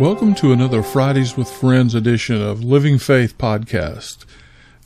Welcome 0.00 0.34
to 0.36 0.52
another 0.54 0.82
Fridays 0.82 1.36
with 1.36 1.50
Friends 1.50 1.94
edition 1.94 2.40
of 2.40 2.64
Living 2.64 2.98
Faith 2.98 3.36
podcast. 3.36 4.24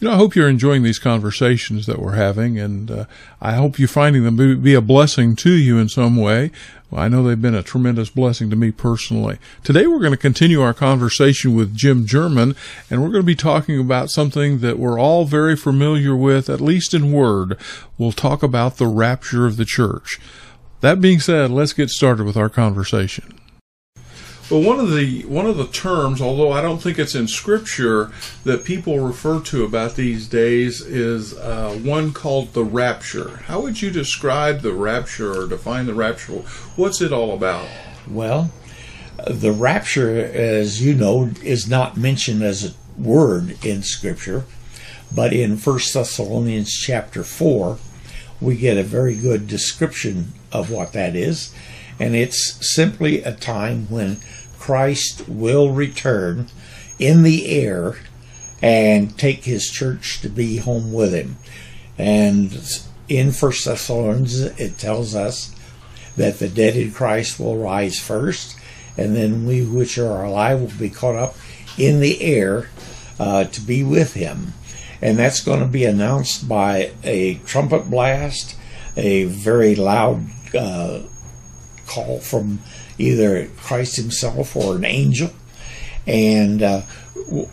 You 0.00 0.08
know, 0.08 0.14
I 0.14 0.16
hope 0.16 0.34
you're 0.34 0.48
enjoying 0.48 0.82
these 0.82 0.98
conversations 0.98 1.86
that 1.86 2.00
we're 2.00 2.16
having, 2.16 2.58
and 2.58 2.90
uh, 2.90 3.04
I 3.40 3.54
hope 3.54 3.78
you're 3.78 3.86
finding 3.86 4.24
them 4.24 4.60
be 4.60 4.74
a 4.74 4.80
blessing 4.80 5.36
to 5.36 5.52
you 5.52 5.78
in 5.78 5.88
some 5.88 6.16
way. 6.16 6.50
Well, 6.90 7.00
I 7.00 7.08
know 7.08 7.22
they've 7.22 7.40
been 7.40 7.54
a 7.54 7.62
tremendous 7.62 8.10
blessing 8.10 8.50
to 8.50 8.56
me 8.56 8.72
personally. 8.72 9.38
Today, 9.62 9.86
we're 9.86 10.00
going 10.00 10.10
to 10.10 10.18
continue 10.18 10.60
our 10.60 10.74
conversation 10.74 11.54
with 11.54 11.74
Jim 11.74 12.04
German, 12.04 12.56
and 12.90 13.00
we're 13.00 13.10
going 13.10 13.22
to 13.22 13.26
be 13.26 13.36
talking 13.36 13.78
about 13.78 14.10
something 14.10 14.58
that 14.58 14.76
we're 14.76 14.98
all 14.98 15.24
very 15.24 15.54
familiar 15.54 16.16
with, 16.16 16.50
at 16.50 16.60
least 16.60 16.92
in 16.92 17.12
word. 17.12 17.56
We'll 17.96 18.10
talk 18.10 18.42
about 18.42 18.76
the 18.76 18.88
rapture 18.88 19.46
of 19.46 19.56
the 19.56 19.64
church. 19.64 20.18
That 20.80 21.00
being 21.00 21.20
said, 21.20 21.52
let's 21.52 21.72
get 21.72 21.90
started 21.90 22.26
with 22.26 22.36
our 22.36 22.50
conversation. 22.50 23.38
Well, 24.48 24.62
one 24.62 24.78
of 24.78 24.94
the 24.94 25.22
one 25.22 25.46
of 25.46 25.56
the 25.56 25.66
terms, 25.66 26.22
although 26.22 26.52
I 26.52 26.62
don't 26.62 26.80
think 26.80 27.00
it's 27.00 27.16
in 27.16 27.26
Scripture, 27.26 28.12
that 28.44 28.64
people 28.64 29.00
refer 29.00 29.40
to 29.40 29.64
about 29.64 29.96
these 29.96 30.28
days 30.28 30.80
is 30.82 31.36
uh, 31.36 31.76
one 31.82 32.12
called 32.12 32.52
the 32.52 32.62
rapture. 32.62 33.38
How 33.46 33.60
would 33.60 33.82
you 33.82 33.90
describe 33.90 34.60
the 34.60 34.72
rapture 34.72 35.36
or 35.36 35.48
define 35.48 35.86
the 35.86 35.94
rapture? 35.94 36.42
What's 36.76 37.00
it 37.00 37.12
all 37.12 37.34
about? 37.34 37.66
Well, 38.08 38.52
the 39.26 39.50
rapture, 39.50 40.14
as 40.16 40.80
you 40.80 40.94
know, 40.94 41.30
is 41.42 41.68
not 41.68 41.96
mentioned 41.96 42.44
as 42.44 42.64
a 42.64 42.74
word 43.00 43.64
in 43.64 43.82
Scripture, 43.82 44.44
but 45.12 45.32
in 45.32 45.56
First 45.56 45.92
Thessalonians 45.92 46.72
chapter 46.72 47.24
four, 47.24 47.78
we 48.40 48.56
get 48.56 48.76
a 48.76 48.84
very 48.84 49.16
good 49.16 49.48
description 49.48 50.34
of 50.52 50.70
what 50.70 50.92
that 50.92 51.16
is, 51.16 51.52
and 51.98 52.14
it's 52.14 52.58
simply 52.74 53.22
a 53.22 53.32
time 53.32 53.86
when 53.90 54.18
Christ 54.66 55.28
will 55.28 55.70
return 55.70 56.48
in 56.98 57.22
the 57.22 57.46
air 57.46 57.94
and 58.60 59.16
take 59.16 59.44
his 59.44 59.70
church 59.70 60.20
to 60.22 60.28
be 60.28 60.56
home 60.56 60.92
with 60.92 61.12
him. 61.14 61.36
And 61.96 62.52
in 63.08 63.30
First 63.30 63.64
Thessalonians, 63.64 64.40
it 64.40 64.76
tells 64.76 65.14
us 65.14 65.54
that 66.16 66.40
the 66.40 66.48
dead 66.48 66.74
in 66.74 66.90
Christ 66.90 67.38
will 67.38 67.56
rise 67.56 68.00
first, 68.00 68.58
and 68.96 69.14
then 69.14 69.46
we 69.46 69.64
which 69.64 69.98
are 69.98 70.24
alive 70.24 70.60
will 70.60 70.80
be 70.80 70.90
caught 70.90 71.14
up 71.14 71.36
in 71.78 72.00
the 72.00 72.20
air 72.20 72.68
uh, 73.20 73.44
to 73.44 73.60
be 73.60 73.84
with 73.84 74.14
him. 74.14 74.52
And 75.00 75.16
that's 75.16 75.44
going 75.44 75.60
to 75.60 75.66
be 75.66 75.84
announced 75.84 76.48
by 76.48 76.90
a 77.04 77.34
trumpet 77.46 77.88
blast, 77.88 78.56
a 78.96 79.26
very 79.26 79.76
loud 79.76 80.26
uh, 80.58 81.02
call 81.86 82.20
from 82.20 82.60
either 82.98 83.48
Christ 83.56 83.96
Himself 83.96 84.56
or 84.56 84.76
an 84.76 84.84
angel. 84.84 85.30
And 86.06 86.62
uh, 86.62 86.82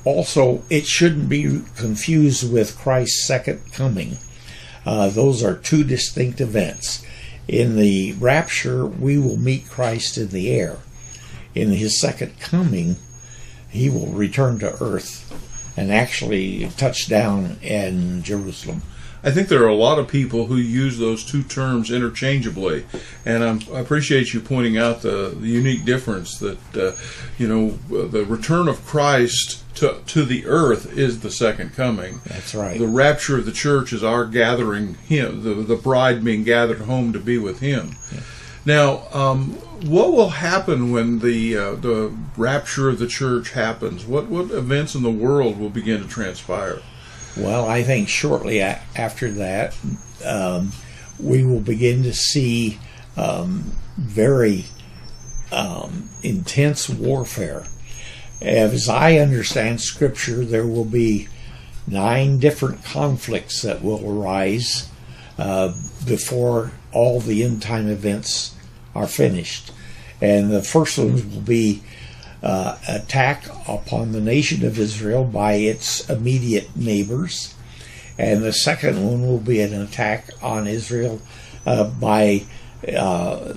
also, 0.05 0.63
it 0.69 0.85
shouldn't 0.85 1.29
be 1.29 1.61
confused 1.75 2.51
with 2.51 2.77
Christ's 2.77 3.25
second 3.25 3.71
coming. 3.71 4.17
Uh, 4.85 5.09
those 5.09 5.43
are 5.43 5.55
two 5.55 5.83
distinct 5.83 6.41
events. 6.41 7.03
In 7.47 7.75
the 7.75 8.13
rapture, 8.13 8.85
we 8.85 9.17
will 9.17 9.37
meet 9.37 9.69
Christ 9.69 10.17
in 10.17 10.29
the 10.29 10.51
air. 10.51 10.77
In 11.55 11.71
his 11.71 11.99
second 11.99 12.39
coming, 12.39 12.97
he 13.69 13.89
will 13.89 14.07
return 14.07 14.59
to 14.59 14.81
earth 14.81 15.31
and 15.75 15.91
actually 15.91 16.69
touch 16.77 17.09
down 17.09 17.57
in 17.61 18.21
Jerusalem. 18.23 18.83
I 19.23 19.31
think 19.31 19.47
there 19.47 19.63
are 19.63 19.69
a 19.69 19.75
lot 19.75 19.99
of 19.99 20.07
people 20.07 20.47
who 20.47 20.57
use 20.57 20.97
those 20.97 21.23
two 21.23 21.43
terms 21.43 21.89
interchangeably, 21.89 22.85
and 23.25 23.43
I'm, 23.43 23.61
i 23.73 23.79
appreciate 23.79 24.33
you 24.33 24.41
pointing 24.41 24.77
out 24.77 25.01
the, 25.01 25.35
the 25.39 25.47
unique 25.47 25.85
difference 25.85 26.37
that 26.39 26.59
uh, 26.75 26.91
you 27.37 27.47
know 27.47 27.69
the 27.89 28.25
return 28.25 28.67
of 28.67 28.85
Christ 28.85 29.63
to 29.75 30.01
to 30.07 30.25
the 30.25 30.45
earth 30.45 30.97
is 30.97 31.21
the 31.21 31.31
second 31.31 31.73
coming. 31.73 32.19
That's 32.25 32.53
right. 32.53 32.77
The 32.77 32.87
rapture 32.87 33.37
of 33.37 33.45
the 33.45 33.51
church 33.51 33.93
is 33.93 34.03
our 34.03 34.25
gathering 34.25 34.95
him, 34.95 35.43
the 35.43 35.53
the 35.53 35.75
bride 35.77 36.23
being 36.23 36.43
gathered 36.43 36.81
home 36.81 37.13
to 37.13 37.19
be 37.19 37.37
with 37.37 37.59
Him. 37.59 37.95
Yeah. 38.11 38.19
Now, 38.65 39.07
um, 39.11 39.51
what 39.85 40.13
will 40.13 40.29
happen 40.29 40.91
when 40.91 41.19
the 41.19 41.57
uh, 41.57 41.75
the 41.75 42.15
rapture 42.37 42.89
of 42.89 42.99
the 42.99 43.07
church 43.07 43.51
happens? 43.51 44.05
What 44.05 44.27
what 44.27 44.51
events 44.51 44.95
in 44.95 45.03
the 45.03 45.11
world 45.11 45.59
will 45.59 45.69
begin 45.69 46.01
to 46.01 46.07
transpire? 46.07 46.81
Well, 47.35 47.67
I 47.67 47.83
think 47.83 48.09
shortly 48.09 48.61
after 48.61 49.31
that, 49.31 49.75
um, 50.23 50.71
we 51.19 51.43
will 51.43 51.59
begin 51.59 52.03
to 52.03 52.13
see 52.13 52.79
um, 53.17 53.71
very 53.97 54.65
um, 55.51 56.09
intense 56.21 56.89
warfare. 56.89 57.65
As 58.41 58.89
I 58.89 59.17
understand 59.17 59.81
Scripture, 59.81 60.45
there 60.45 60.67
will 60.67 60.85
be 60.85 61.27
nine 61.87 62.39
different 62.39 62.83
conflicts 62.83 63.61
that 63.61 63.83
will 63.83 64.07
arise 64.07 64.89
uh, 65.37 65.73
before 66.05 66.71
all 66.91 67.19
the 67.19 67.43
end 67.43 67.61
time 67.61 67.89
events 67.89 68.55
are 68.93 69.07
finished. 69.07 69.71
And 70.21 70.51
the 70.51 70.61
first 70.61 70.97
ones 70.97 71.25
will 71.25 71.41
be 71.41 71.83
uh, 72.43 72.77
attack 72.89 73.47
upon 73.67 74.11
the 74.11 74.21
nation 74.21 74.65
of 74.65 74.77
Israel 74.77 75.23
by 75.23 75.53
its 75.53 76.07
immediate 76.09 76.75
neighbors. 76.75 77.55
And 78.17 78.43
the 78.43 78.53
second 78.53 79.03
one 79.03 79.25
will 79.25 79.39
be 79.39 79.61
an 79.61 79.73
attack 79.73 80.29
on 80.41 80.67
Israel 80.67 81.21
uh, 81.65 81.85
by 81.89 82.43
uh, 82.87 83.53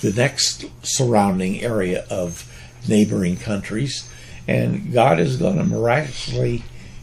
the 0.00 0.12
next 0.14 0.64
surrounding 0.82 1.60
area 1.60 2.06
of 2.08 2.48
neighboring 2.88 3.36
countries. 3.36 4.08
And 4.46 4.92
God 4.92 5.18
is 5.18 5.36
going 5.36 5.58
to 5.58 5.64
miraculously 5.64 6.62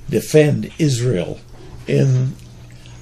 defend 0.09 0.71
Israel 0.79 1.39
in 1.87 2.35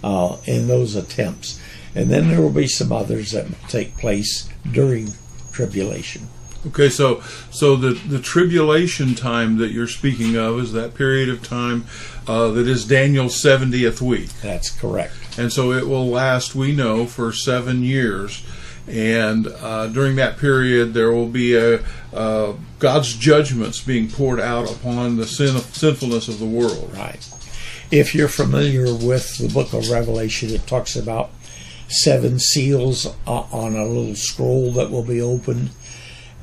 uh, 0.03 0.37
in 0.45 0.67
those 0.67 0.95
attempts. 0.95 1.59
And 1.95 2.09
then 2.09 2.29
there 2.29 2.41
will 2.41 2.51
be 2.51 2.67
some 2.67 2.91
others 2.91 3.31
that 3.31 3.49
will 3.49 3.69
take 3.69 3.97
place 3.97 4.49
during 4.71 5.13
tribulation. 5.51 6.27
Okay, 6.67 6.89
so 6.89 7.21
so 7.51 7.75
the 7.75 7.93
the 7.93 8.19
tribulation 8.19 9.13
time 9.13 9.57
that 9.57 9.71
you're 9.71 9.87
speaking 9.87 10.35
of 10.35 10.59
is 10.59 10.73
that 10.73 10.95
period 10.95 11.29
of 11.29 11.43
time 11.43 11.85
uh, 12.27 12.49
that 12.49 12.67
is 12.67 12.85
Daniel's 12.85 13.39
seventieth 13.39 14.01
week. 14.01 14.29
That's 14.41 14.69
correct. 14.69 15.13
And 15.37 15.51
so 15.51 15.71
it 15.73 15.87
will 15.87 16.07
last, 16.07 16.55
we 16.55 16.71
know, 16.71 17.05
for 17.05 17.31
seven 17.31 17.83
years. 17.83 18.43
And 18.87 19.47
uh, 19.47 19.87
during 19.87 20.15
that 20.17 20.37
period, 20.37 20.93
there 20.93 21.11
will 21.11 21.27
be 21.27 21.55
a 21.55 21.83
uh, 22.13 22.53
God's 22.79 23.15
judgments 23.15 23.81
being 23.81 24.09
poured 24.09 24.39
out 24.39 24.71
upon 24.71 25.17
the 25.17 25.25
sin, 25.25 25.57
sinfulness 25.57 26.27
of 26.27 26.39
the 26.39 26.45
world. 26.45 26.91
Right. 26.93 27.27
If 27.91 28.15
you're 28.15 28.27
familiar 28.27 28.85
with 28.93 29.37
the 29.37 29.49
book 29.49 29.73
of 29.73 29.89
Revelation, 29.89 30.49
it 30.49 30.65
talks 30.67 30.95
about 30.95 31.31
seven 31.87 32.39
seals 32.39 33.05
on 33.27 33.75
a 33.75 33.85
little 33.85 34.15
scroll 34.15 34.71
that 34.73 34.89
will 34.89 35.03
be 35.03 35.21
opened 35.21 35.69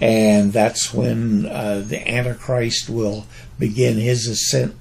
and 0.01 0.53
that's 0.53 0.93
when 0.93 1.47
uh, 1.47 1.83
the 1.87 2.09
Antichrist 2.09 2.89
will 2.89 3.27
begin 3.59 3.97
his 3.99 4.27
ascent 4.27 4.75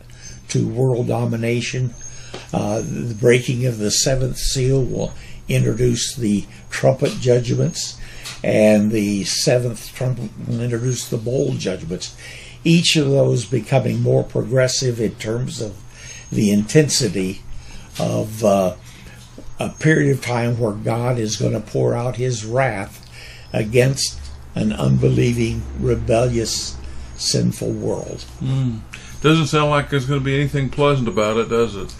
to 0.49 0.67
world 0.67 1.07
domination. 1.07 1.94
Uh, 2.53 2.81
the 2.81 3.16
breaking 3.19 3.66
of 3.66 3.77
the 3.77 3.91
seventh 3.91 4.38
seal 4.38 4.83
will 4.83 5.13
introduce 5.47 6.16
the 6.16 6.45
trumpet 6.69 7.11
judgments, 7.19 7.99
and 8.44 8.91
the 8.91 9.23
seventh 9.25 9.94
trumpet 9.94 10.31
will 10.47 10.61
introduce 10.61 11.07
the 11.07 11.17
bowl 11.17 11.53
judgments. 11.53 12.16
Each 12.63 12.95
of 12.95 13.09
those 13.09 13.45
becoming 13.45 14.01
more 14.01 14.23
progressive 14.23 14.99
in 14.99 15.16
terms 15.16 15.61
of 15.61 15.75
the 16.31 16.51
intensity 16.51 17.41
of 17.99 18.43
uh, 18.43 18.75
a 19.59 19.69
period 19.69 20.11
of 20.11 20.23
time 20.23 20.59
where 20.59 20.72
God 20.72 21.17
is 21.17 21.35
going 21.35 21.53
to 21.53 21.59
pour 21.59 21.93
out 21.93 22.16
his 22.16 22.46
wrath 22.46 23.07
against 23.53 24.21
an 24.56 24.74
unbelieving, 24.74 25.62
rebellious, 25.80 26.78
sinful 27.16 27.72
world. 27.72 28.26
Mm. 28.40 28.80
Doesn't 29.22 29.48
sound 29.48 29.70
like 29.70 29.90
there's 29.90 30.06
going 30.06 30.20
to 30.20 30.26
be 30.26 30.36
anything 30.36 30.70
pleasant 30.70 31.08
about 31.08 31.38
it, 31.38 31.50
does 31.50 31.76
it? 31.76 31.96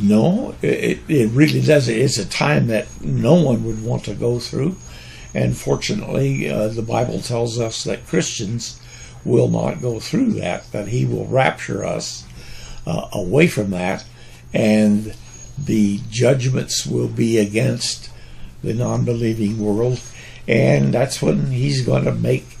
No, 0.00 0.54
it, 0.62 1.00
it 1.08 1.30
really 1.30 1.60
doesn't. 1.60 1.94
It's 1.94 2.18
a 2.18 2.28
time 2.28 2.68
that 2.68 2.86
no 3.02 3.34
one 3.34 3.64
would 3.64 3.84
want 3.84 4.04
to 4.04 4.14
go 4.14 4.38
through. 4.38 4.76
And 5.34 5.56
fortunately, 5.56 6.48
uh, 6.48 6.68
the 6.68 6.82
Bible 6.82 7.20
tells 7.20 7.58
us 7.58 7.84
that 7.84 8.06
Christians 8.06 8.80
will 9.24 9.48
not 9.48 9.80
go 9.80 9.98
through 9.98 10.32
that, 10.32 10.70
that 10.72 10.88
He 10.88 11.06
will 11.06 11.26
rapture 11.26 11.84
us 11.84 12.26
uh, 12.86 13.08
away 13.12 13.46
from 13.46 13.70
that, 13.70 14.04
and 14.52 15.14
the 15.56 16.00
judgments 16.10 16.86
will 16.86 17.08
be 17.08 17.38
against 17.38 18.10
the 18.62 18.74
non 18.74 19.04
believing 19.04 19.58
world 19.58 20.00
and 20.48 20.92
that's 20.92 21.22
when 21.22 21.46
he's 21.46 21.84
going 21.84 22.04
to 22.04 22.12
make 22.12 22.56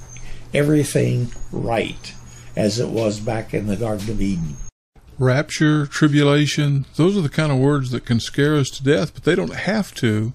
everything 0.54 1.32
right 1.50 2.14
as 2.54 2.78
it 2.78 2.88
was 2.88 3.20
back 3.20 3.54
in 3.54 3.66
the 3.66 3.76
Garden 3.76 4.10
of 4.10 4.20
Eden. 4.20 4.56
Rapture, 5.18 5.86
tribulation, 5.86 6.86
those 6.96 7.16
are 7.16 7.22
the 7.22 7.28
kind 7.28 7.52
of 7.52 7.58
words 7.58 7.90
that 7.90 8.04
can 8.04 8.20
scare 8.20 8.56
us 8.56 8.70
to 8.70 8.82
death, 8.82 9.14
but 9.14 9.24
they 9.24 9.34
don't 9.34 9.54
have 9.54 9.94
to 9.94 10.32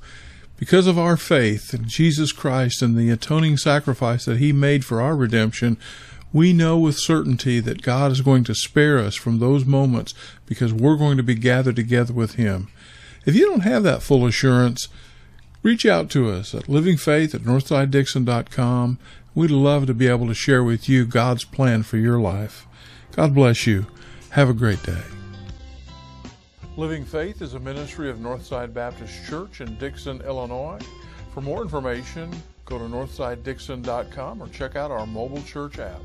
because 0.58 0.88
of 0.88 0.98
our 0.98 1.18
faith 1.18 1.74
in 1.74 1.88
Jesus 1.88 2.32
Christ 2.32 2.82
and 2.82 2.98
the 2.98 3.10
atoning 3.10 3.58
sacrifice 3.58 4.26
that 4.26 4.38
he 4.38 4.52
made 4.52 4.84
for 4.84 5.02
our 5.02 5.16
redemption. 5.16 5.78
we 6.34 6.52
know 6.52 6.78
with 6.78 6.98
certainty 6.98 7.60
that 7.62 7.82
God 7.82 8.12
is 8.12 8.22
going 8.22 8.44
to 8.46 8.56
spare 8.56 8.98
us 8.98 9.16
from 9.16 9.40
those 9.40 9.66
moments 9.66 10.14
because 10.46 10.74
we're 10.74 10.98
going 10.98 11.18
to 11.18 11.24
be 11.24 11.36
gathered 11.36 11.76
together 11.76 12.12
with 12.14 12.36
Him. 12.36 12.68
If 13.26 13.34
you 13.36 13.46
don't 13.46 13.62
have 13.62 13.84
that 13.84 14.04
full 14.04 14.26
assurance, 14.26 14.90
reach 15.68 15.86
out 15.86 16.10
to 16.10 16.30
us 16.30 16.56
at 16.56 16.64
livingfaith 16.68 17.36
at 17.36 17.42
northsidedixon.com. 17.42 18.98
We'd 19.36 19.52
love 19.52 19.86
to 19.88 19.94
be 19.94 20.08
able 20.08 20.28
to 20.28 20.34
share 20.34 20.64
with 20.64 20.88
you 20.88 21.06
God's 21.06 21.44
plan 21.44 21.84
for 21.84 21.98
your 21.98 22.22
life. 22.22 22.66
God 23.12 23.36
bless 23.36 23.68
you. 23.68 23.86
Have 24.30 24.48
a 24.48 24.54
great 24.54 24.82
day. 24.84 25.02
Living 26.78 27.04
Faith 27.04 27.42
is 27.42 27.54
a 27.54 27.60
ministry 27.60 28.10
of 28.10 28.20
Northside 28.20 28.74
Baptist 28.74 29.14
Church 29.28 29.60
in 29.60 29.78
Dixon, 29.78 30.22
Illinois. 30.22 30.80
For 31.34 31.42
more 31.42 31.64
information, 31.64 32.32
go 32.64 32.78
to 32.78 32.86
northsidedixon.com 32.86 34.42
or 34.42 34.48
check 34.48 34.78
out 34.78 34.90
our 34.90 35.06
mobile 35.06 35.44
church 35.44 35.80
app. 35.80 36.02